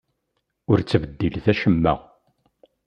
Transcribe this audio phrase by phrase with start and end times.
[0.69, 1.93] Ur ttbeddilet acemma!